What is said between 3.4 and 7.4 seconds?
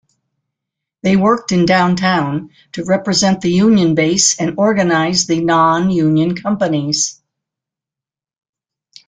the union base and organize the non-union companies.